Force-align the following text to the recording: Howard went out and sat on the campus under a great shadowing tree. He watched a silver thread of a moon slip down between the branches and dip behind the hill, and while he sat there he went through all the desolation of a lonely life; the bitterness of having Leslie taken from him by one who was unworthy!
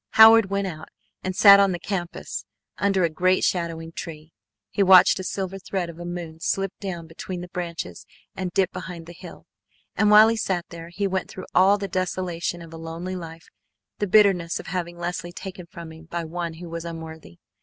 Howard 0.13 0.49
went 0.49 0.65
out 0.65 0.89
and 1.21 1.35
sat 1.35 1.59
on 1.59 1.73
the 1.73 1.79
campus 1.79 2.43
under 2.79 3.03
a 3.03 3.07
great 3.09 3.43
shadowing 3.43 3.91
tree. 3.91 4.31
He 4.71 4.81
watched 4.81 5.19
a 5.19 5.23
silver 5.23 5.59
thread 5.59 5.91
of 5.91 5.99
a 5.99 6.05
moon 6.05 6.39
slip 6.39 6.73
down 6.79 7.05
between 7.05 7.41
the 7.41 7.49
branches 7.49 8.07
and 8.35 8.49
dip 8.51 8.71
behind 8.71 9.05
the 9.05 9.13
hill, 9.13 9.45
and 9.95 10.09
while 10.09 10.27
he 10.29 10.37
sat 10.37 10.65
there 10.69 10.89
he 10.89 11.05
went 11.05 11.29
through 11.29 11.45
all 11.53 11.77
the 11.77 11.87
desolation 11.87 12.63
of 12.63 12.73
a 12.73 12.77
lonely 12.77 13.15
life; 13.15 13.45
the 13.99 14.07
bitterness 14.07 14.59
of 14.59 14.65
having 14.65 14.97
Leslie 14.97 15.31
taken 15.31 15.67
from 15.67 15.91
him 15.91 16.05
by 16.05 16.23
one 16.25 16.55
who 16.55 16.67
was 16.67 16.83
unworthy! 16.83 17.37